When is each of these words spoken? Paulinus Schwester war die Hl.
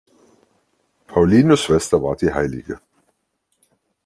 Paulinus 1.05 1.61
Schwester 1.61 2.01
war 2.01 2.15
die 2.15 2.33
Hl. 2.33 2.79